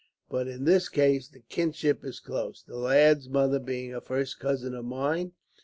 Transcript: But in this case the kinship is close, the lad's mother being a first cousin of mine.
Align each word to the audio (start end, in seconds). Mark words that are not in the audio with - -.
But 0.31 0.47
in 0.47 0.63
this 0.65 0.89
case 0.89 1.27
the 1.27 1.41
kinship 1.41 2.03
is 2.03 2.19
close, 2.19 2.63
the 2.63 2.75
lad's 2.75 3.29
mother 3.29 3.59
being 3.59 3.93
a 3.93 4.01
first 4.01 4.39
cousin 4.39 4.73
of 4.73 4.83
mine. 4.85 5.33